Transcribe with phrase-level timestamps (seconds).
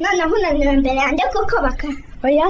[0.00, 1.88] noneho unaniwe imbere yanjye kuko baka
[2.26, 2.46] oya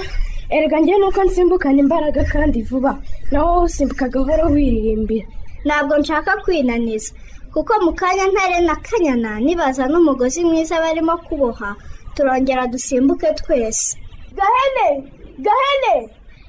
[0.50, 2.92] erega njye nuko nsimbukana imbaraga kandi vuba.
[3.30, 5.26] Nawe wowe usimbuka gahoro wiririmbira.
[5.64, 7.12] Ntabwo nshaka kwinaniza.
[7.52, 11.76] Kuko mu kanya ntare na kanyana nibaza n'umugozi mwiza barimo kuboha
[12.14, 13.96] turongera dusimbuke twese.
[14.38, 14.88] Gahene!
[15.44, 15.94] Gahene!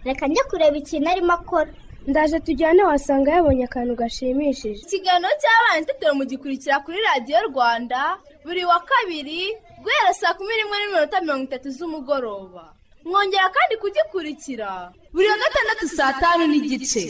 [0.06, 1.72] Reka njye kureba ikintu arimo akora.
[2.10, 4.82] Ndaje tujyane wasanga yabonye akantu gashimishije.
[4.86, 8.00] Ikiganiro cy'abana itetero mugikurikira kuri radiyo rwanda
[8.46, 9.42] buri wa kabiri
[9.84, 12.64] guhera saa kumi n'imwe n'iminota mirongo itatu z'umugoroba.
[13.08, 14.70] Mwongera kandi kugikurikira
[15.14, 17.04] buri wa gatandatu saa tanu n'igice.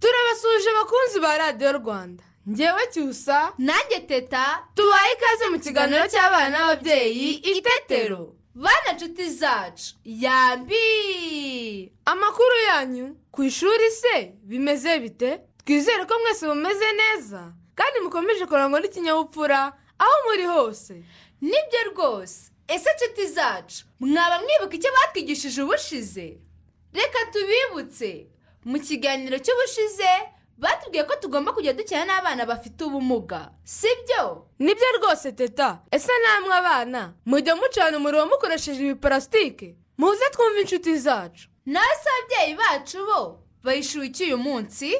[0.00, 2.24] Turabasuje abakunzi ba radiyo rwanda.
[2.48, 3.52] Ngewe cyusa.
[3.58, 4.64] Nanjye teta.
[4.74, 9.94] Tubaye ikaze mu kiganiro cy'abana n'ababyeyi itetero bana nshuti zacu.
[10.04, 13.16] Yambi amakuru yanyu.
[13.32, 15.40] Ku ishuri se bimeze bite?
[15.64, 17.52] Twizere ko mwese mumeze neza.
[17.74, 19.72] Kandi mukomeje kurangwa n'ikinyabupfura.
[19.98, 20.94] Aho muri hose.
[21.40, 22.50] Nibyo rwose.
[22.68, 26.38] Ese nshuti zacu mwaba mwibuka icyo batwigishije ubushize?
[26.92, 28.26] Reka tubibutse.
[28.64, 30.10] Mu kiganiro cy'ubushize
[30.58, 34.46] batubwiye ko tugomba kujya dukina n'abana bafite ubumuga sibyo?
[34.58, 35.80] Nibyo rwose teta.
[35.90, 41.48] Ese namwe abana mujya mucana umuriro mukoresheje ibiparasitike muze twumve inshuti zacu.
[41.66, 44.92] Nawe se ababyeyi bacu bo bayishyuye uyu munsi.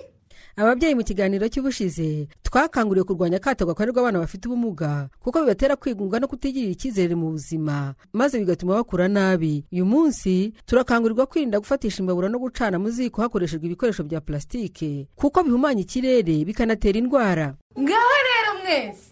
[0.57, 6.29] Ababyeyi mu kiganiro cy'ubushize twakanguriwe kurwanya akato gakorerwa abana bafite ubumuga kuko bibatera kwigunga no
[6.29, 9.65] kutigirira icyizere mu buzima maze bigatuma bakura nabi.
[9.73, 15.43] Uyu munsi turakangurirwa kwirinda gufatisha imbabura no gucana mu ziko hakoreshejwe ibikoresho bya pulasitike kuko
[15.43, 17.55] bihumanya ikirere bikanatera indwara.
[17.79, 19.12] Ngaho rero mwese!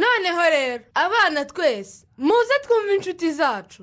[0.00, 3.82] Noneho rero abana twese muze twumve inshuti zacu.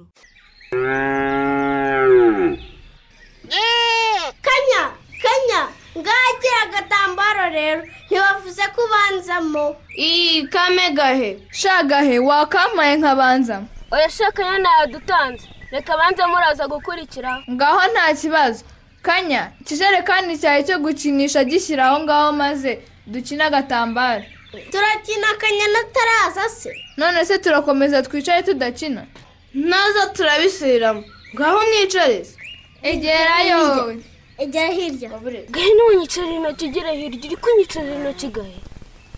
[4.46, 4.84] Kanya
[5.24, 5.62] kanya
[5.98, 7.82] ngagira agatambaro rero.
[8.10, 9.76] Ntibavuze ko ubanzamo.
[9.98, 13.68] Iyi kame gahe sha gahe wakampaye nkabanzamo.
[13.92, 17.42] Oya shaka yana yadutanze reka banze muraza gukurikira.
[17.50, 18.64] Ngaho nta kibazo.
[19.02, 24.24] Kanya ikijerekani cyawe cyo gukinisha gishyira aho ngaho maze dukine agatambaro.
[24.72, 29.06] Turakina akanyana ataraza se none se turakomeza twicare tudakina?
[29.54, 31.04] Naza turabisubiramo.
[31.36, 32.36] Ngaho mwicare se
[32.82, 33.96] egerayo
[34.38, 35.10] egera hirya.
[35.50, 37.20] Gahe ntiwunyicarire intoki ugere hirya?
[37.28, 38.60] Uri kunyicarira intoki gahe?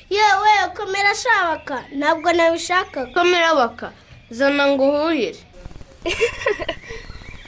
[0.10, 1.84] Yewe komera shabaka.
[1.98, 3.12] Ntabwo nabishakaga.
[3.14, 3.92] Komera baka.
[4.30, 5.40] Zana ngo uhurire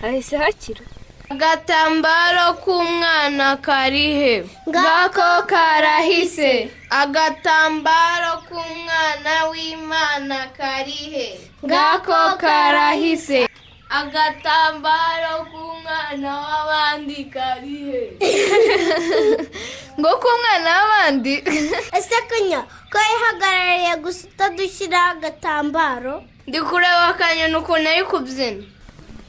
[0.01, 0.81] hahise hakira.
[1.29, 6.71] Agatambaro k'umwana karihe Ngako karahise.
[6.89, 13.47] Agatambaro k'umwana w'imana karihe ngako karahise.
[13.89, 18.01] Agatambaro k'umwana w'abandi karihe
[19.99, 21.33] ngo k'umwana w'abandi.
[21.97, 22.61] Ese kanya
[22.91, 26.23] ko yihagarariye gusa utadushyiraho agatambaro?
[26.47, 28.63] Ndi kureba akanyoni ukuntu ari kubyina.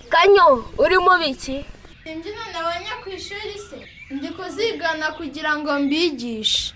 [0.08, 1.64] Kanyo urimo biki?
[2.12, 3.78] Imbyino nabonye ku ishuri se.
[4.10, 6.74] Ndi kuzigana kugira ngo mbigishe.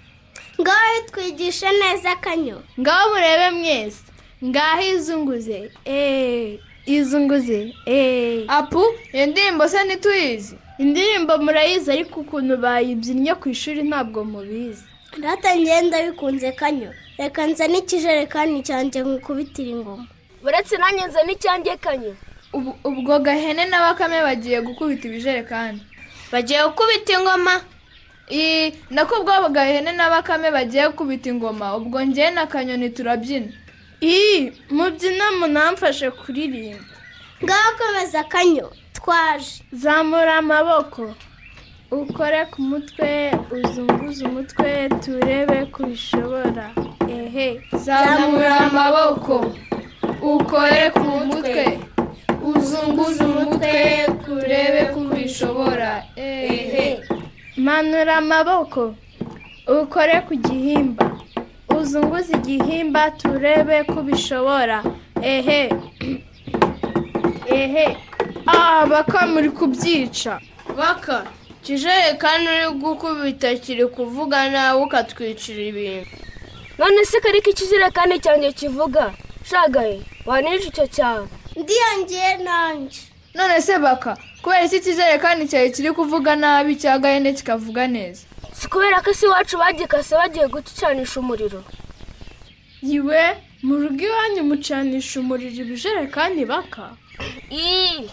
[0.61, 2.62] Ngaho twigishe neza kanyo?
[2.81, 4.03] Ngaho murebe mwese.
[4.44, 5.70] Ngaho izunguze?
[5.87, 7.75] Eee izunguze.
[7.87, 8.82] Eee apu
[9.12, 10.56] iyo ndirimbo se ntituyizi?
[10.79, 14.85] Indirimbo murayizi ariko ukuntu bayibyinnye ku ishuri ntabwo mubizi.
[15.23, 16.91] Rata ngenda bikunze kanyo.
[17.19, 20.06] Reka nzane ikijerekani cyanjye nkukubitire ingoma.
[20.43, 22.14] Uretse nanjye nza n'icyanjye kanyo.
[22.85, 25.81] Ubwo gahene na bakame bagiye gukubita ibijerekani.
[26.33, 27.61] Bagiye gukubita ingoma?
[28.91, 33.53] Nako ubwo gahene na bakame bagiye gukubita ingoma ubwo njye na kanyoni turabyina.
[34.01, 36.85] Iyi mubyina munamfashe kuririmba.
[37.45, 39.65] Ngaho komeza kanyo twaje.
[39.73, 41.15] Zamura amaboko.
[41.91, 46.71] Ukore ku mutwe uzunguze umutwe turebe ko ubishobora
[47.09, 47.61] ehe ehe.
[47.85, 49.55] Zamura amaboko
[50.23, 51.79] ukore ku mutwe.
[52.52, 53.73] Uzunguze umutwe
[54.25, 57.00] kurebe ko ubishobora ehe.
[57.56, 58.94] Manura amaboko
[59.81, 61.06] ukore ku gihimba.
[61.79, 64.79] Uzunguze igihimba turebe ko ubishobora
[65.23, 65.70] ehe.
[67.46, 67.96] Ehe.
[68.47, 70.40] Ah baka muri kubyica.
[70.79, 71.25] Baka
[71.62, 76.11] ikijerekani uri gukubita kiri kuvuga nawe ukatwicira ibintu.
[76.79, 79.12] None se kari ko ikijerekani cyanjye kivuga?
[79.50, 81.26] Shagaye wanica icyo cyawe?
[81.64, 83.00] Ndiyongeye nanjye.
[83.34, 84.16] None se baka?
[84.43, 88.22] Kubera iki ikijerekani cyawe kiri kuvuga nabi cya gahene kikavuga neza?
[88.52, 91.64] Si kubera ko isi iwacu bagikase bagiye gucanisha umuriro.
[92.82, 93.22] Yiwe
[93.66, 96.84] mu rugo iwanyu mucanisha umuriro ibijerekani baka?
[97.50, 98.05] Ii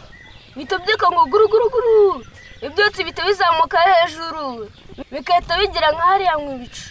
[0.55, 2.23] bihita byuka ngo guruguruguru
[2.65, 4.67] ibyotsi bihita bizamuka hejuru
[5.11, 6.85] bigahita bigira nka hariya mu ibicu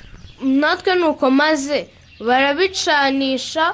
[0.61, 1.79] natwe ni uko maze
[2.27, 3.65] barabicanisha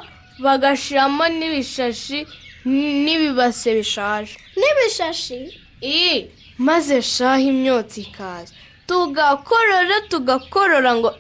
[0.44, 2.26] bagashyiramo n'ibishashi
[2.66, 5.38] n'ibibase bishaje n'ibishashi
[5.82, 6.16] iyi
[6.58, 8.52] maze shaho imyotsi ikaza
[8.88, 11.10] tugakorora tugakorora ngo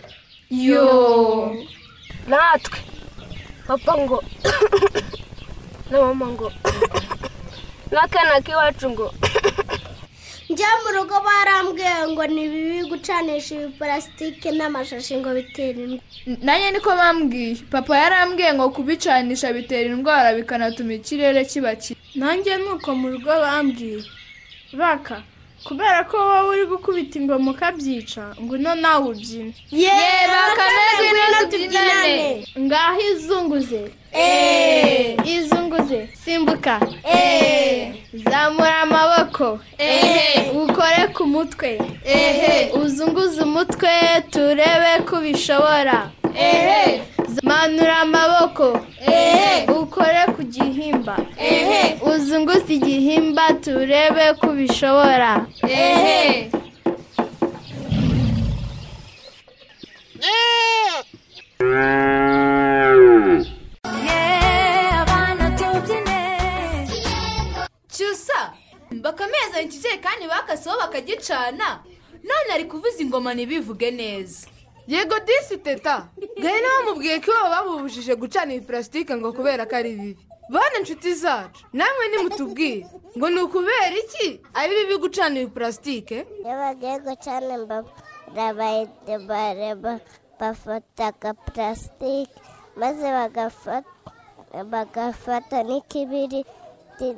[0.66, 0.86] yo.
[2.28, 2.78] Natwe.
[3.66, 4.18] Papa ngo
[5.90, 6.48] na mama ngo
[7.92, 9.06] n'akana k'iwacu ngo
[10.50, 16.02] njya mu rugo barambwiye ngo ni bibi gucanisha ibiparasitike n'amashashi ngo bitera indwara.
[16.44, 17.54] Nanjye niko bambwiye.
[17.70, 23.30] Papa yarambwiye ngo kubicanisha bitera indwara bikanatuma ikirere kiba kibi nanjye ni uko mu rugo
[23.30, 24.02] bambwiye.
[24.72, 25.22] Baka
[25.64, 29.54] kubera ko wowe uri gukubita ingoma ukabyica ngo ino nawe ubyine.
[29.70, 32.44] Yeee bakaneze ngwino tubyinane.
[32.58, 33.82] ngaho izunguze.
[34.14, 36.08] Eee izunguze.
[36.24, 36.80] Simbuka.
[37.04, 39.60] Eee zamura amaboko.
[39.78, 41.70] Eee ukore ku mutwe.
[42.06, 43.90] Eee uzunguze umutwe
[44.32, 45.98] turebe ko ubishobora
[46.36, 47.00] eee
[47.42, 48.66] manura amaboko.
[49.08, 51.16] Eee ukore ku gihimba.
[51.40, 56.58] Eee uzunguze igihimba turebe ko ubishobora cyusa
[69.00, 71.82] bakameza ikijerekani bakaseho bakagicana.
[72.22, 74.48] None ari kuvuza ingoma ntibivuge neza.
[74.88, 76.08] Yego disi teta.
[76.42, 80.16] Gahene bamubwiye ko iwabo babubujije gucana iyi purasitike ngo kubera ko ari bibi?
[80.50, 81.62] Bane inshuti zacu.
[81.72, 82.86] Namwe nimutubwire.
[83.16, 88.46] Ngo ni ukubera iki ari bibi gucana iyi purasitike iyo bagiye gucana imbabura
[89.28, 90.00] bareba
[90.40, 92.34] bafata agapurasitike
[92.76, 93.06] maze
[94.72, 97.08] bagafata n'ikibiriti.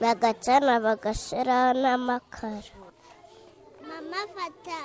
[0.00, 2.72] Bagacana bagashyiraho n'amakara.
[3.88, 4.78] Mama afata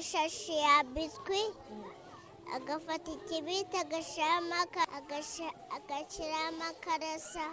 [0.00, 1.42] ishashi ya biswi
[2.56, 4.54] agafata ikibiti agashyiramo
[5.76, 7.46] agashyiramo akarasa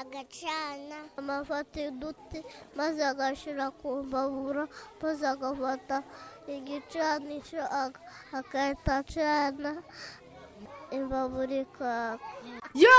[0.00, 0.98] agacana.
[1.16, 2.38] Amafata y'uduti
[2.76, 4.64] maze agashyira ku mbabura
[5.02, 6.02] maze agafata
[6.48, 7.62] igicanisho
[8.32, 9.70] agahita acana
[10.96, 12.18] imbabura ikaka
[12.74, 12.98] yo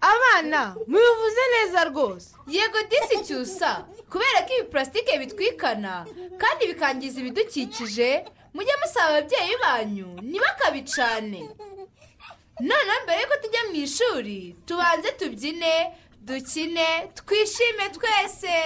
[0.00, 2.28] abana mubivuze neza rwose.
[2.48, 3.70] Yego disi cyusa
[4.10, 6.06] kubera ko ibi purasitike bitwikana
[6.40, 8.24] kandi bikangiza ibidukikije
[8.54, 11.40] mujye musaba ababyeyi banyu ntibakabicane.
[12.60, 15.72] Noneho mbere yuko tujya mu ishuri tubanze tubyine
[16.26, 18.56] dukine twishime twese.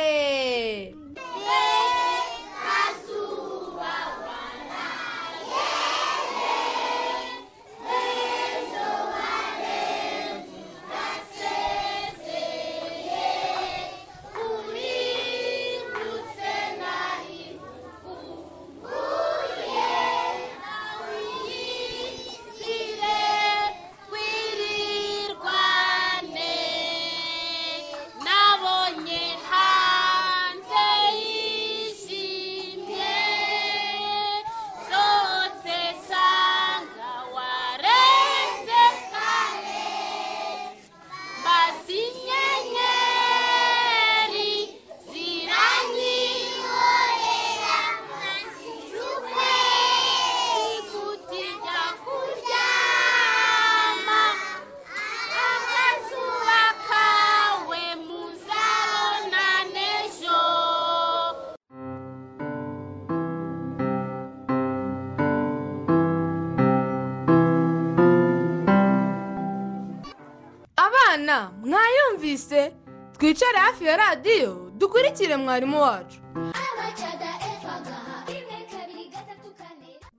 [75.11, 76.21] Dukurikire mwarimu wacu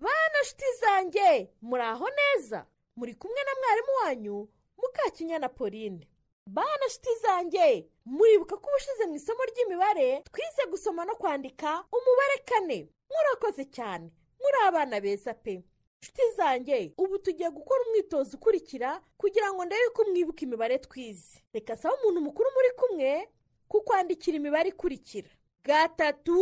[0.01, 6.07] bana nshuti zanjye zanjye muri aho neza muri kumwe na mwarimu wanyu mukakinyana pauline.
[6.47, 12.89] Bana nshuti zanjye muribuka ko ubushize mu isomo ry'imibare twize gusoma no kwandika umubare kane.
[13.09, 15.63] Murakoze cyane muri abana beza pe.
[16.01, 21.39] Nshuti zanjye ubu tugiye gukora umwitozo ukurikira kugira ngo ndebe ko mwibuka imibare twize.
[21.53, 23.29] Reka saba umuntu mukuru muri kumwe
[23.71, 25.29] kukwandikira imibare ikurikira.
[25.63, 26.35] Gatatu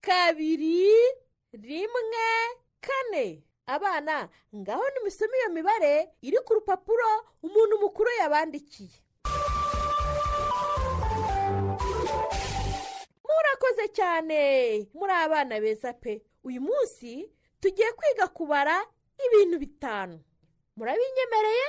[0.00, 0.88] kabiri
[1.52, 2.28] rimwe
[2.80, 3.42] kane.
[3.66, 7.08] Abana ngaho nimusome iyo mibare iri ku rupapuro
[7.42, 8.98] umuntu mukuru yabandikiye.
[13.24, 14.40] Murakoze cyane.
[14.94, 16.22] Muri abana beza pe.
[16.44, 18.84] Uyu munsi tugiye kwiga kubara
[19.26, 20.20] ibintu bitanu.
[20.76, 21.66] Murabinyemereye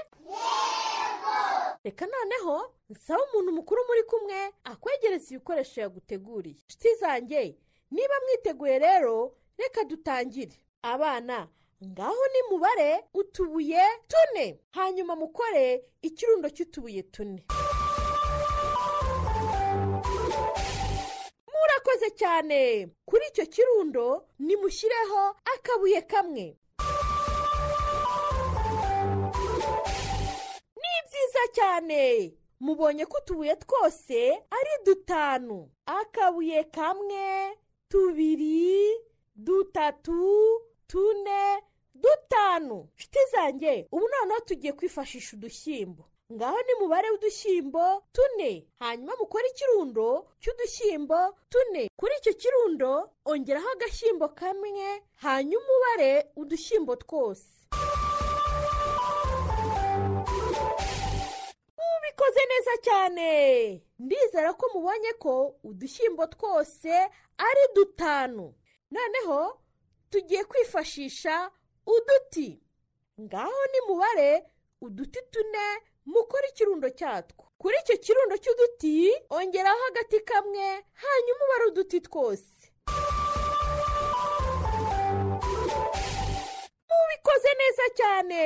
[1.84, 6.56] reka noneho nsaba umuntu mukuru muri kumwe akwegereza ibikoresho yaguteguriye.
[6.64, 7.58] Inshuti zanjye
[7.92, 10.56] niba mwiteguye rero reka dutangire.
[10.82, 11.48] Abana
[11.86, 14.60] ngaho nimubare utubuye tune.
[14.72, 17.46] Hanyuma mukore ikirundo cy'utubuye tune.
[21.54, 22.88] Murakoze cyane.
[23.06, 26.58] Kuri icyo kirundo nimushyireho akabuye kamwe.
[31.42, 32.34] Byiza cyane.
[32.60, 35.70] Mubonye ko utubuye twose ari dutanu.
[35.86, 37.58] Akabuye kamwe
[37.90, 38.92] tubiri
[39.36, 41.62] dutatu tune
[41.96, 42.88] dutanu.
[42.96, 46.06] Nshuti zanjye ubu noneho tugiye kwifashisha udushyimbo.
[46.34, 48.68] Ngaho ni mubare w'udushyimbo tune.
[48.80, 51.90] Hanyuma mukore ikirundo cy'udushyimbo tune.
[51.98, 57.48] Kuri icyo kirundo ongeraho agashyimbo kamwe hanyuma ubare udushyimbo twose.
[62.12, 63.84] Mubikoze neza cyane.
[64.00, 66.92] Ndizera ko mubonye ko udushyimbo twose
[67.38, 68.54] ari dutanu.
[68.92, 69.62] Noneho
[70.10, 71.52] tugiye kwifashisha
[71.86, 72.60] uduti.
[73.22, 74.44] Ngaho nimubare
[74.82, 75.66] uduti tune
[76.06, 77.46] mukore ikirundo cyatwo.
[77.58, 82.72] Kuri icyo kirundo cy'uduti ongeraho agati kamwe hanyuma ubare uduti twose.
[86.90, 88.44] Mubikoze neza cyane.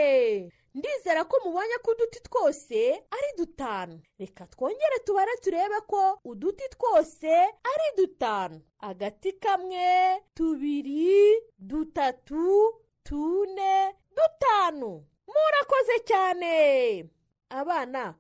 [0.75, 2.79] Ndizera ko mubonye ko uduti twose
[3.15, 4.01] ari dutanu.
[4.19, 7.31] Reka twongere tubare turebe ko uduti twose
[7.71, 8.61] ari dutanu.
[8.79, 15.03] Agati kamwe tubiri dutatu tune dutanu.
[15.27, 16.55] Murakoze cyane!
[17.49, 18.15] Abana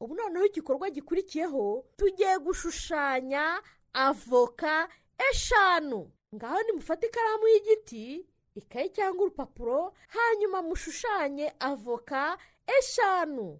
[0.00, 3.62] ubu noneho igikorwa gikurikiyeho tugiye gushushanya
[3.92, 4.88] avoka
[5.30, 6.10] eshanu.
[6.34, 8.26] Ngaho nimufate ikaramu y'igiti
[8.58, 12.38] ikayi cyangwa urupapuro hanyuma mushushanye avoka
[12.78, 13.58] eshanu.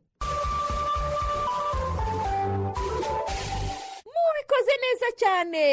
[4.13, 5.65] Mubikoze neza cyane.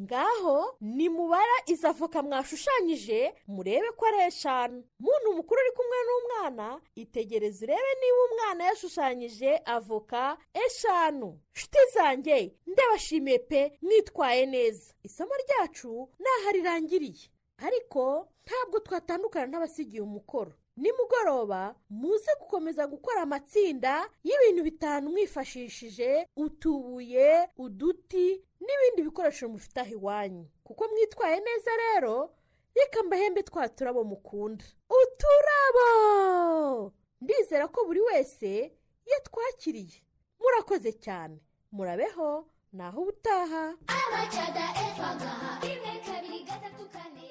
[0.00, 4.84] Ngaho nimubara izo avoka mwashushanyije murebe ko ari eshanu.
[5.04, 10.36] Muntu mukuru uri kumwe n'umwana itegereze urebe niba umwana yashushanyije avoka
[10.66, 11.38] eshanu.
[11.54, 12.36] Nshuti zanjye
[12.66, 14.94] ndabashimiye pe mwitwaye neza.
[15.02, 17.28] Isomo ryacu ntaho rirangiriye
[17.66, 20.52] ariko ntabwo twatandukana n'abasigiye umukoro.
[20.76, 28.26] Nimugoroba muze gukomeza gukora amatsinda y'ibintu bitanu mwifashishije utubuye uduti
[28.60, 30.44] n'ibindi bikoresho mufite aho iwanyu.
[30.64, 32.34] Kuko mwitwaye neza rero
[32.74, 34.64] reka mbahembe twa turabo mukunda.
[34.88, 36.92] Uturabo!
[37.20, 38.72] Ndizera ko buri wese
[39.06, 40.00] yatwakiriye
[40.40, 41.36] murakoze cyane.
[41.72, 43.76] Murabeho naho ubutaha.
[43.86, 47.21] Abacada efagaha rimwe kabiri gatatu kane.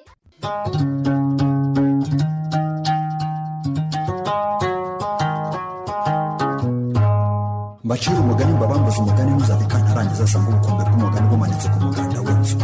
[7.84, 12.56] Mbacira umugani mbabambuze umugani ntuzave kantarangiza asanga ubukombe bw'umugani bumanitse ku muganda w'inzu.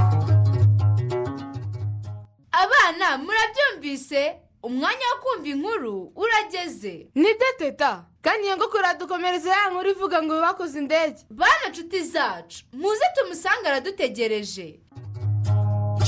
[2.62, 4.22] Abana murabyumvise?
[4.68, 6.94] Umwanya wo kumva inkuru urageze.
[7.14, 8.04] Nibyo teta.
[8.22, 11.20] Kandi iyo ngoko iradukomereza ya nkuru ivuga ngo bakoze indege.
[11.30, 14.80] Bana nshuti zacu muze tumusange aradutegereje.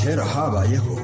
[0.03, 0.95] Kera habayeho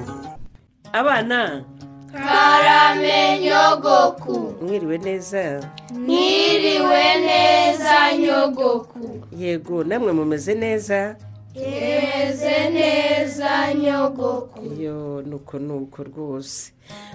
[0.93, 1.65] abana.
[2.13, 5.61] Karame nyogoku mwiriwe neza.
[5.95, 9.21] Mwiriwe neza nyogoku.
[9.39, 11.17] Yego namwe mumeze neza.
[11.55, 14.65] Tumeze neza nyogoku.
[14.81, 16.73] Iyo nuko nuko rwose.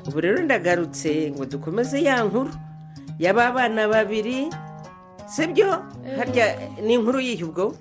[0.08, 2.52] Ubu rero ndagarutse ngo dukomeze ya nkuru.
[3.20, 4.50] Y'aba bana babiri
[5.28, 5.82] sibyo?
[6.18, 7.76] Harya ni inkuru yihe ubwo?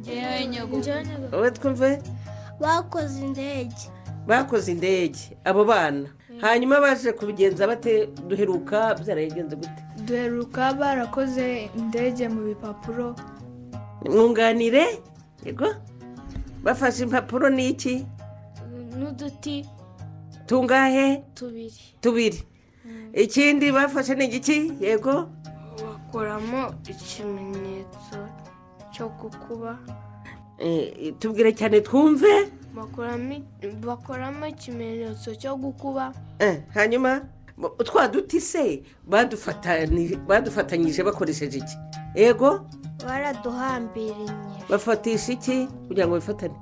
[0.00, 0.90] Ngewe nyogoku.
[1.32, 1.98] Wowe twumve?
[2.60, 3.90] Bakoze indege.
[4.26, 6.08] Bakoze indege abo bana.
[6.40, 8.06] Hanyuma baje kubigenza bate?
[8.28, 9.82] Duheruka byaragenze gute?
[10.06, 13.14] Duheruka barakoze indege mu bipapuro.
[14.04, 14.98] Mwunganire?
[15.44, 15.66] Yego.
[16.62, 18.06] Bafashe impapuro n'iki?
[18.98, 19.66] N'uduti.
[20.46, 21.22] Tungahe?
[21.34, 21.80] Tubiri.
[22.00, 22.42] Tubiri.
[23.14, 24.72] Ikindi bafashe ni igiki?
[24.80, 25.28] Yego.
[25.82, 28.18] Bakoramo ikimenyetso
[28.92, 29.78] cyo gukuba
[30.58, 32.50] Eh, tubwire cyane twumve.
[32.74, 36.12] Bakoramo ikimenyetso cyo gukuba.
[36.38, 37.22] Eh, hanyuma
[37.84, 38.82] twa duti se
[40.26, 41.76] badufatanyije bakoresheje iki?
[42.14, 42.66] Yego
[43.06, 44.30] baraduhambiriye
[44.70, 45.66] bafatisha iki?
[45.88, 46.54] Kugira ngo bifatane.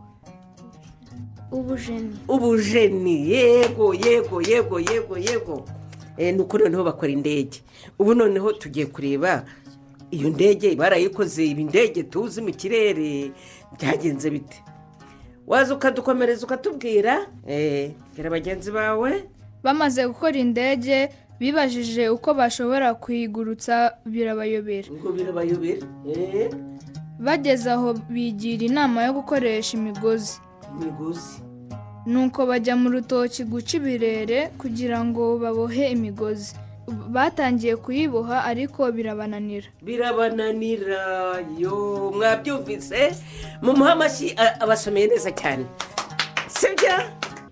[1.53, 2.17] Ubujeni.
[2.29, 3.31] Ubujeni.
[3.31, 5.65] Yego yego yego yego yego.
[6.17, 7.63] Eh, ni ukuri noneho bakora indege.
[7.99, 9.45] Ubu noneho tugiye kureba
[10.11, 13.33] iyo ndege barayikoze ibi ndege tuzi mu kirere
[13.79, 14.63] byagenze bite?
[15.47, 19.25] Waza ukadukomereza ukatubwira eh, bwira bagenzi bawe?
[19.63, 21.09] Bamaze gukora indege
[21.41, 24.89] bibajije uko bashobora kuyigurutsa birabayobera.
[24.93, 25.87] Ngo birabayobera?
[26.09, 26.51] Eh,
[27.19, 30.39] bageze aho bigira inama yo gukoresha imigozi.
[30.81, 31.43] Imigozi?
[32.07, 36.55] Nuko bajya mu rutoki guca ibirere kugira ngo babohe imigozi.
[36.87, 39.69] Batangiye kuyiboha ariko birabananira.
[39.83, 41.03] Birabananira.
[41.59, 43.15] Yo mwabyumvise?
[43.63, 45.67] Mumuhe amashyi abasomeye neza cyane.
[46.49, 46.95] Sibyo?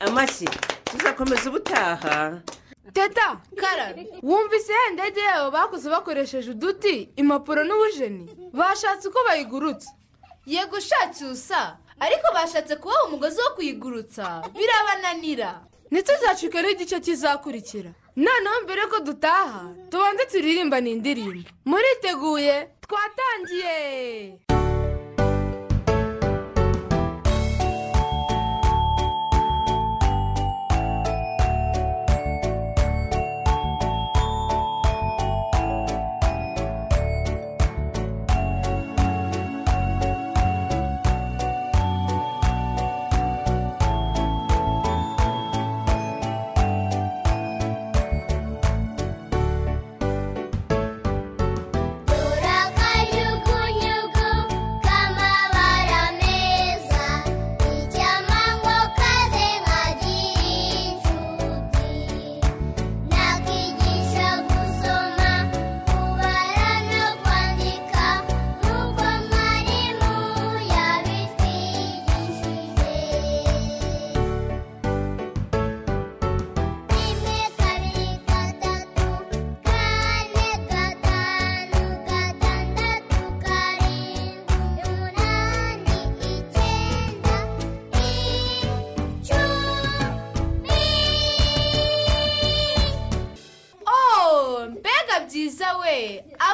[0.00, 0.48] Amashyi
[0.84, 2.40] tuzakomeza ubutaha.
[2.92, 4.72] Teta karara wumvise?
[4.72, 8.26] Ya ndege yabo bakoze bakoresheje uduti impapuro n'ubujeni.
[8.52, 9.90] Bashatse uko bayigurutsa.
[10.46, 14.42] Yego ushacyusa ariko bashatse kubaha umugozi wo kuyigurutsa.
[14.58, 15.60] Birabananira.
[15.90, 17.90] Ntituzacike n'igice kizakurikira.
[18.16, 19.62] Noneho mbere ko dutaha.
[19.90, 21.48] Tubanze turirimba ni indirimbo.
[21.64, 24.38] Muriteguye twatangiye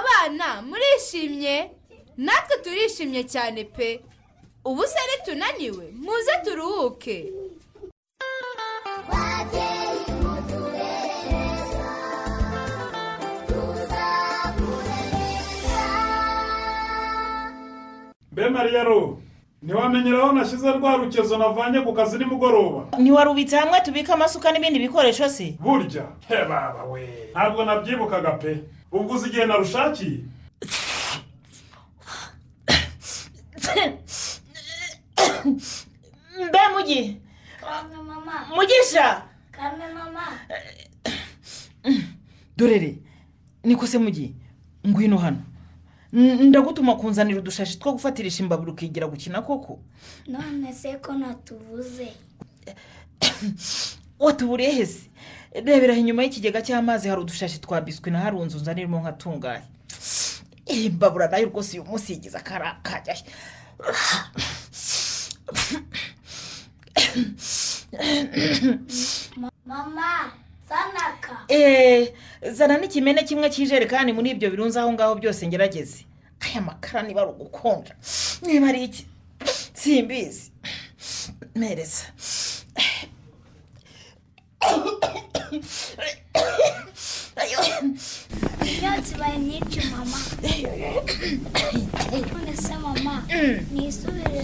[0.07, 1.55] abana murishimye
[2.27, 3.89] natwe turishimye cyane pe.
[4.69, 7.17] Ubu se nitunaniwe muze turuhuke.
[18.33, 19.19] Mbe mariya ro
[19.63, 22.81] ntiwamenyera aho nashyize rwa rukezo navanye ku kazi nimugoroba?
[22.99, 25.57] Ntiwarubitse hamwe tubika amasuka n'ibindi bikoresho se?
[25.61, 26.05] Burya?
[26.29, 27.09] He baba we.
[27.33, 28.53] Ntabwo nabyibukaga pe.
[28.93, 30.21] Ubwo uzi igihe narushakiye.
[36.49, 37.21] Mbe mugi.
[38.55, 39.23] Mugisha.
[42.57, 42.99] Dorere
[43.65, 44.35] niko se mugi
[44.87, 45.43] ngwino hano.
[46.13, 49.81] Ndagutuma kunzanira udushashi two gufatirisha imbabura ukigira gukina koko?
[50.27, 52.13] None se ko natuvuze.
[54.19, 55.11] Watuburiye hese
[55.65, 59.67] rebera inyuma y'ikigega cy'amazi hari udushashi twa biswi na harunze unzanirimo nkatunganya
[60.75, 63.25] iyi mbabura na yo rwose uyu munsi yigize akara kajyayo
[69.37, 70.33] Ma- mama
[70.69, 72.13] sanaka eee
[72.53, 75.99] zana n'ikimene kimwe cy'ijerekani muri ibyo birunze aho ngaho byose ngerageze.
[76.45, 77.95] Aya makara niba ari ugukonja.
[78.47, 79.03] Niba ari iki?
[79.81, 80.45] Simbizi.
[81.55, 82.05] Mpereza
[88.67, 90.19] imyotsi ibaye myinshi mama.
[92.33, 93.15] None se mama
[93.73, 94.43] nisubire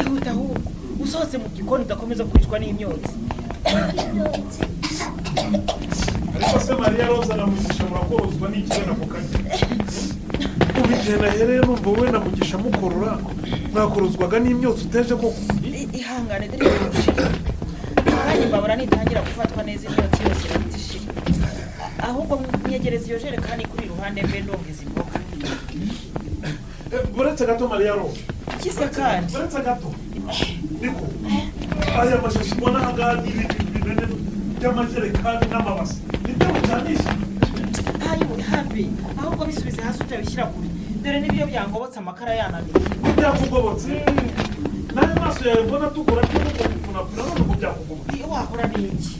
[0.00, 0.70] ihuta ahubwo
[1.04, 3.14] usohotse mu gikoni udakomeza kwicwa n'imyotsi.
[6.36, 9.28] Ariko se mariya roza na mugisha murakorozwa n'ikirere ako kanya
[10.78, 13.18] ubu igihe nahereye numva wowe na mugisha mukorora
[13.72, 15.40] mwakorozwaga n'imyotsi uteje koko?
[15.92, 16.70] Ihangane dore
[18.66, 21.12] imbabura nitangira gufatwa neza imyotsi yose ihita ishira
[22.08, 22.34] ahubwo
[22.66, 25.18] mwegereza iyo jerekani kuri iruhande mbe ndumva izi mboga
[27.18, 28.20] uretse gato mariya roza
[28.62, 29.30] kise kandi.
[29.36, 29.88] Uretse gato.
[30.80, 31.04] Niko.
[32.00, 34.16] Aya mashashi ubona aha ngaha ni ibintu binini
[34.58, 35.96] by'amajerekani n'amabasi.
[36.26, 37.10] Nibyo mucanisha
[38.10, 38.82] ayiwe hafi
[39.20, 40.68] ahubwo bisubize hasi utabishyira kure.
[41.02, 42.74] Dore n'ibyo byangobotse amakara yananiye
[43.46, 43.58] ngo
[45.26, 49.14] byakugobotse nawe maso yawe mbona tugura cyo nuko gufunafuna none byakugobotse iyo wahora n'iki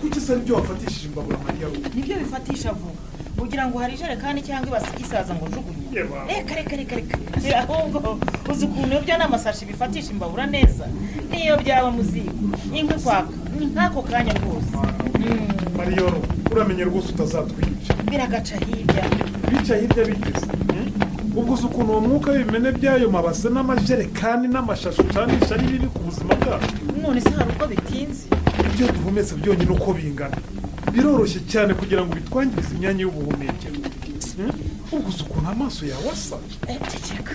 [0.00, 2.92] kuki se ni byo wafatishije imbabura mariya we ni byo bifatisha vuba
[3.38, 6.16] kugira ngo hari ijerekani cyangwa ibasi isaza ngo njugunye Yeba.
[6.28, 8.18] reka reka reka reka ahubwo
[8.52, 10.84] uzi ukuntu ibyo n'amasashi bifatisha imbabura neza.
[11.30, 12.30] Niyo byaba mu ziko
[12.74, 13.32] inkwi kwaka.
[13.58, 14.70] Ni nk'ako kanya rwose
[15.76, 16.18] mariyoro
[16.52, 19.04] uramenye rwose utazatwica biragaca hirya
[19.50, 20.46] bica hirya bigeze
[21.36, 26.34] ubwo uzi ukuntu uwo mwuka w'ibimene by'ayo mabase n'amajerekani n'amashashi ucanisha ari bibi ku buzima
[26.34, 28.22] bwacu none se hari uko bitinze?
[28.66, 30.36] Ibyo duhumetse byonyine uko bingana.
[30.92, 33.76] Biroroshye cyane kugira ngo bitwangirize imyanya y'ubuhumekero.
[34.36, 34.52] Hmm?
[34.92, 36.36] ubwo uzi ukuntu amaso yawe asa.
[36.90, 37.34] Ceceka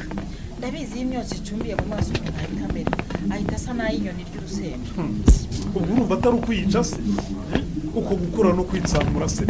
[0.57, 2.91] ndabizi iyo imyotsi icumbiye mu maso umuntu ahita amera.
[3.33, 4.89] Ahita asa n'ay'inyoni ry'urusenda.
[5.75, 6.95] Ubwo urumva atari ukwiyica se?
[6.95, 7.63] Hmm?
[7.99, 9.43] uko gukura no kwitsamura se?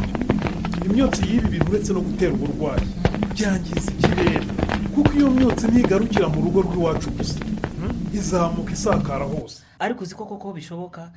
[0.86, 2.86] Imyotsi y'ibi bintu uretse no gutera uburwayi.
[3.36, 4.48] Byangiza ikirere.
[4.96, 7.40] Kuko iyo myotsi ntigarukira mu rugo rw'iwacu gusa
[7.76, 7.92] Hmm?
[8.16, 9.60] izamuka isakara hose.
[9.80, 11.12] Ariko uzi ko koko bishoboka?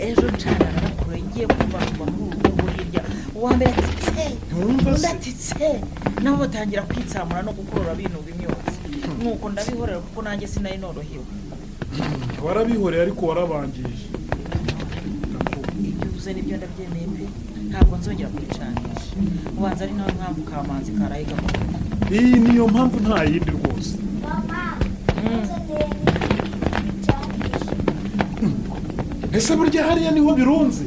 [0.00, 3.02] Ejo ncana narakure ngiye kumva muri uru rugo hirya
[3.36, 4.24] uwa mbere atitse.
[4.48, 5.08] Ntumva undi se?
[5.08, 5.68] atitse
[6.22, 8.76] nabo batangira kwitsamura no gukorora binuba imyotsi
[9.22, 11.26] nuko ndabihorera kuko nanjye sinari norohewe.
[12.44, 14.08] Warabihoreye ariko warabangije.
[15.84, 17.24] Ibyo uvuze ni byo ndabyemeye pe.
[17.70, 19.12] Ntabwo nzongera kubicanisha
[19.58, 21.26] ubanza ari nawe mpamvu kamanzi karaye
[22.16, 23.92] iyi niyo mpamvu nta yindi rwose.
[29.32, 30.84] Ese burya hariya ni ho birunze?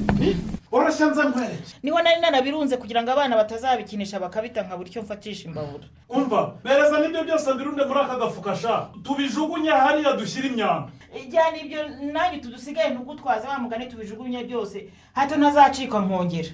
[0.71, 5.01] Warashya nza nkwereke ni ho nari nanabirunze kugira ngo abana batazabikinisha bakabita nka buri cyo
[5.01, 5.85] mfatisha imbabura.
[6.09, 8.89] Umva bereza n'ibyo byose mbirunde muri aka gafuka sha.
[9.03, 10.89] Tubijugunye hariya dushyire imyanda
[11.23, 11.79] ijyana ibyo
[12.13, 14.89] nanjye tudusigaye ntugutwaze wa mugani tubijugunye byose.
[15.13, 16.49] Hato ntazacika nkongera.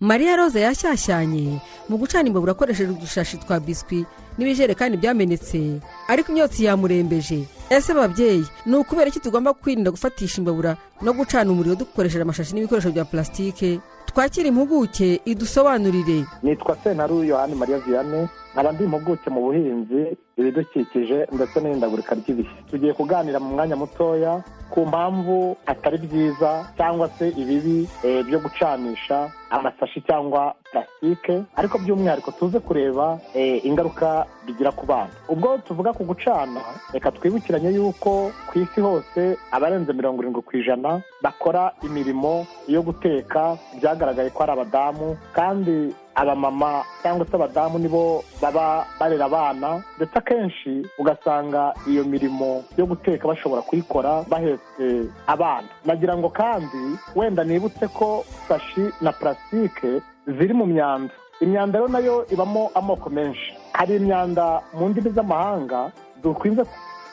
[0.00, 4.06] Mariya roza yashyashyanye mu gucana imbabura akoresheje udushashi twa biswi
[4.38, 5.80] n'ibijerekani byamenetse.
[6.08, 7.44] Ariko imyotsi yamurembeje.
[7.70, 12.90] Ese babyeyi ni ukubera iki tugomba kwirinda gufatisha imbabura no gucana umuriro dukoresheje amashashi n'ibikoresho
[12.90, 16.24] bya plasitike twakira impuguke idusobanurire.
[16.42, 18.26] Nitwa senaru yohani mariya vianney.
[18.52, 24.86] Nkaba ndi impuguke mu buhinzi ibidukikije ndetse n'ihindagurika ry'ibihe tugiye kuganira mu mwanya mutoya ku
[24.86, 32.58] mpamvu atari byiza cyangwa se ibibi eh, byo gucanisha amasashi cyangwa plasitike ariko by'umwihariko tuze
[32.60, 35.10] kureba eh, ingaruka bigira ku bana.
[35.28, 36.60] Ubwo tuvuga ku gucana
[36.94, 43.58] reka twibukiranye yuko ku isi hose abarenze mirongo irindwi ku ijana bakora imirimo yo guteka
[43.78, 50.84] byagaragaye ko ari abadamu kandi abamama cyangwa se abadamu nibo baba barera abana ndetse akenshi
[51.00, 54.86] ugasanga iyo mirimo yo guteka bashobora kuyikora bahetse
[55.26, 55.68] abana.
[55.84, 56.82] Nagira ngo kandi
[57.16, 61.14] wenda nibutse ko sashi na plasitike ziri mu myanda.
[61.40, 63.56] Imyanda rero na yo ibamo amoko menshi.
[63.72, 65.88] Hari imyanda mu ndimi z'amahanga
[66.22, 66.62] dukunze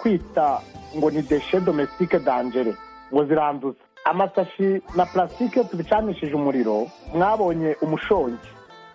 [0.04, 0.60] kwita
[0.98, 2.76] ngo ni deshe domesitike dangere
[3.14, 8.48] ngo ziranduza amasashi na plasitike tubicanishije umuriro mwabonye umushongi.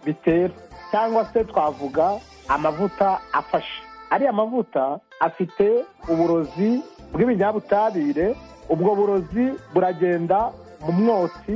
[0.05, 0.55] Bitera
[0.91, 3.83] cyangwa se twavuga amavuta afashe.
[4.11, 8.35] Ariya mavuta afite uburozi bw'ibinyabutabire
[8.69, 10.53] ubwo burozi buragenda
[10.85, 11.55] mu mwotsi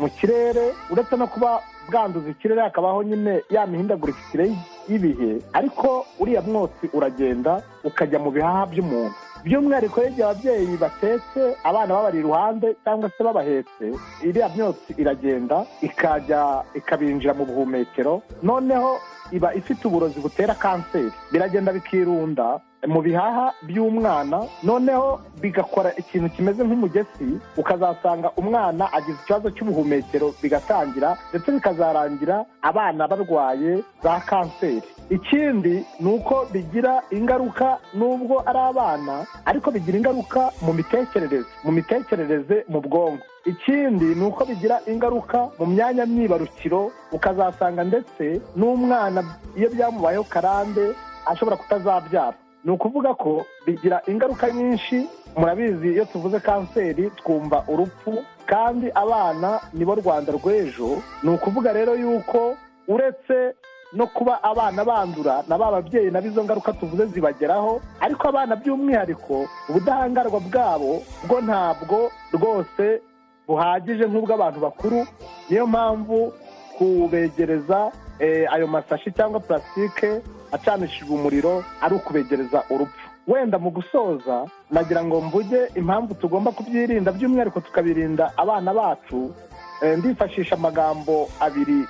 [0.00, 4.46] mu kirere uretse no kuba bwanduza ikirere hakabaho nyine ya mihindagurikire
[4.88, 5.42] y'ibihe.
[5.52, 9.14] Ariko uriya mwotsi uragenda ukajya mu bihaha by'umuntu.
[9.46, 13.84] By'umwihariko igihe ababyeyi batetse abana babari iruhande cyangwa se babahetse
[14.26, 15.56] iriya myotsi iragenda
[15.88, 16.42] ikajya
[16.74, 18.98] ikabinjira mu buhumekero noneho
[19.32, 27.28] iba ifite uburozi butera kanseri biragenda bikirunda mu bihaha by'umwana noneho bigakora ikintu kimeze nk'umugesi
[27.56, 34.82] ukazasanga umwana agize ikibazo cy'ubuhumekero bigatangira ndetse bikazarangira abana barwaye za kanseri.
[35.10, 42.64] Ikindi ni uko bigira ingaruka nubwo ari abana ariko bigira ingaruka mu mitekerereze mu mitekerereze
[42.68, 43.24] mu bwonko.
[43.46, 49.22] Ikindi ni uko bigira ingaruka mu myanya myibarukiro ukazasanga ndetse n'umwana
[49.56, 50.94] iyo byamubayeho karande
[51.26, 52.36] ashobora kutazabyara.
[52.66, 55.06] Ni ukuvuga ko bigira ingaruka nyinshi
[55.38, 58.18] murabizi iyo tuvuze kanseri twumva urupfu.
[58.46, 61.02] Kandi abana nibo rwanda rw'ejo.
[61.22, 62.56] Ni ukuvuga rero yuko
[62.88, 63.54] uretse
[63.94, 69.46] no kuba abana bandura na ba babyeyi nabo izo ngaruka tuvuze zibageraho ariko abana by'umwihariko
[69.70, 73.02] ubudahangarwa bwabo bwo ntabwo rwose
[73.48, 75.06] buhagije nk'ubw'abantu bakuru.
[75.50, 76.32] Niyo mpamvu
[76.78, 80.20] kubegereza eh, ayo masashi cyangwa purasitike
[80.52, 83.06] acanishijwe umuriro ari ukubegereza urupfu.
[83.28, 89.34] Wenda mu gusoza nagira ngo mvuge impamvu tugomba kubyirinda by'umwihariko tukabirinda abana bacu
[89.82, 91.84] eh, ndifashisha amagambo abiri.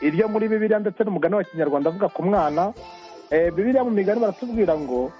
[0.00, 2.72] Iryo muri bibiliya ndetse n'umugani wa kinyarwanda avuga ku mwana
[3.30, 5.10] Eh, bibiliya mu migani baratubwira ngo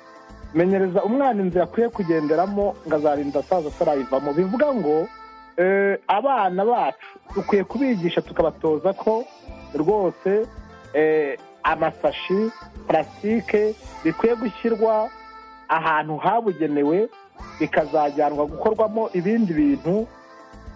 [0.55, 5.09] menyereza umwana inzira akwiye kugenderamo ngo azarinda asaza atarayivamo bivuga ngo
[5.57, 9.25] eh, abana bacu dukwiye kubigisha tukabatoza ko
[9.75, 10.47] rwose
[11.67, 12.51] amasashi
[12.87, 13.75] purasitike
[14.05, 15.11] bikwiye gushyirwa
[15.69, 17.09] ahantu habugenewe
[17.61, 20.07] bikazajyanwa gukorwamo ibindi bintu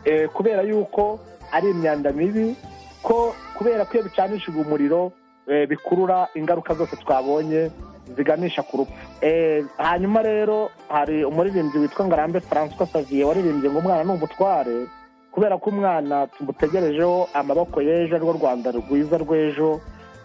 [0.04, 1.20] eh, kubera yuko
[1.52, 2.56] ari imyanda mibi
[3.02, 5.12] ko kubera ko iyo bicanishijwe umuriro
[5.46, 7.70] eh, bikurura ingaruka zose twabonye
[8.16, 8.92] ziganisha ku rupfu.
[9.20, 14.86] Eh, hanyuma rero hari umuririmbyi witwa ngarambe francois savier waririmbye ngo umwana ni umutware
[15.30, 19.80] kubera ko umwana tumutegerejeho amaboko y'ejo arirwo rwanda rwiza rw'ejo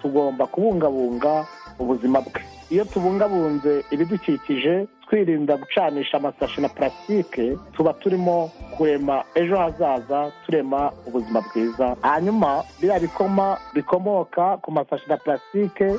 [0.09, 1.45] tugomba kubungabunga
[1.79, 2.41] ubuzima bwe.
[2.69, 11.41] Iyo tubungabunze ibidukikije twirinda gucanisha amasashi na purasitike tuba turimo kurema ejo hazaza turema ubuzima
[11.41, 11.95] bwiza.
[12.01, 15.95] Hanyuma biriya bikoma bikomoka ku masashi na purasitike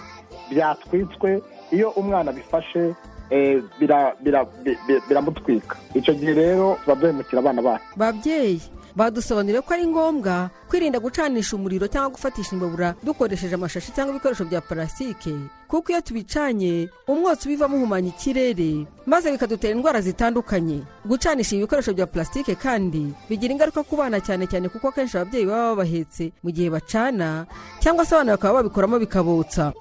[0.50, 2.94] byatwitswe iyo umwana abifashe
[3.30, 5.76] eh, bira- bira- bi- bi- biramutwika.
[5.94, 7.84] Icyo gihe rero tuba duhemukira abana bacu.
[7.96, 8.62] Babyeyi
[8.96, 14.60] badusobanuriye ko ari ngombwa kwirinda gucanisha umuriro cyangwa gufatisha imbabura dukoresheje amashashi cyangwa ibikoresho bya
[14.60, 15.34] parasitike.
[15.68, 20.82] Kuko iyo tubicanye umwotsi ubivamo uhumanya ikirere maze bikadutera indwara zitandukanye.
[21.04, 25.46] Gucanisha ibi bikoresho bya parasitike kandi bigira ingaruka ku bana cyane cyane kuko akenshi ababyeyi
[25.46, 27.46] baba babahetse mu gihe bacana
[27.84, 29.72] cyangwa se abana bakaba babikoramo bikabotsa.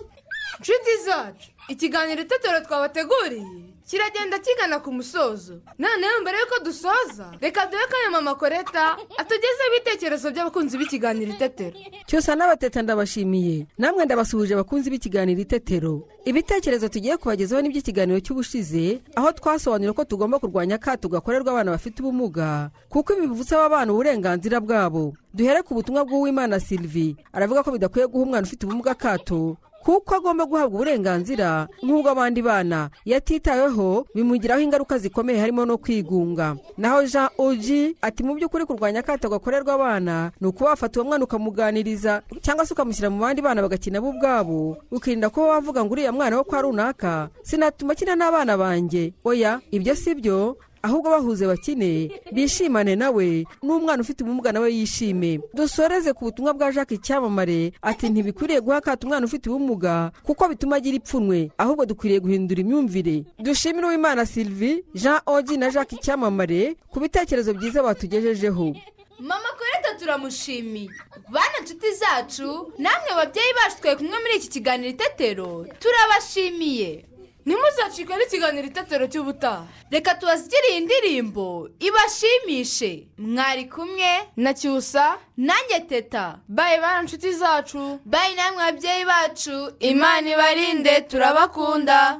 [0.60, 5.62] Nshuti zacu ikiganiro itetero twabateguriye kiragenda kigana ku musozo.
[5.80, 12.36] Noneho mbere y'uko dusoza reka duhe kanya mama koreta atugezeho ibitekerezo by'abakunzi b'ikiganiro itetero cyusa
[12.36, 13.68] n'abateta ndabashimiye.
[13.78, 20.76] Namwe ndabasuhuje abakunzi b'ikiganiro itetero ibitekerezo tugiye kubagezaho n'iby'ikiganiro cy'ubushize aho twasobanuriye ko tugomba kurwanya
[20.82, 25.14] akato gakorerwa abana bafite ubumuga kuko ibi bivutsa aba bana uburenganzira bwabo.
[25.36, 27.16] Duhere ku butumwa bw'uwimana sylvie.
[27.34, 33.18] Aravuga ko bidakwiye guha umwana ufite ubumuga akato kuko agomba guhabwa uburenganzira nk'ubw'abandi bana iyo
[33.22, 36.58] atitaweho bimugiraho ingaruka zikomeye harimo no kwigunga.
[36.78, 41.24] Naho jean oji ati mu by'ukuri kurwanya akato gakorerwa abana ni ukuba wafata uwo mwana
[41.30, 46.12] ukamuganiriza cyangwa se ukamushyira mu bandi bana bagakina bo ubwabo ukirinda kuba wavuga ngo uriya
[46.12, 47.30] mwana wo kwa runaka.
[47.46, 49.14] Sinatuma akina n'abana banjye.
[49.24, 50.58] Oya ibyo si byo.
[50.86, 55.40] Ahubwo bahuze bakine bishimane nawe n'umwana ufite ubumuga nawe yishime.
[55.54, 60.76] Dusoreze ku butumwa bwa jacques icyamamare ati ntibikwiriye guha akato umwana ufite ubumuga kuko bituma
[60.78, 63.24] agira ipfunwe ahubwo dukwiriye guhindura imyumvire.
[63.40, 68.76] Dushimire uwimana sylvie jean ogi na jacques icyamamare ku bitekerezo byiza batugejejeho.
[69.20, 70.90] Mama koreta turamushimiye
[71.34, 77.06] bana nshuti zacu namwe babyeyi bacu twari kumwe muri iki kiganiro itetero turabashimiye.
[77.46, 81.70] Ntimuzacikwe n'ikiganiro itetero cy'ubutaha reka tubasigire iyi ndirimbo.
[81.80, 83.08] Ibashimishe.
[83.18, 88.00] Mwari kumwe na cyusa nanjye teta bayi bana nshuti zacu.
[88.06, 89.72] Bayi namwe babyeyi bacu.
[89.80, 92.20] Imana ibarinde turabakunda.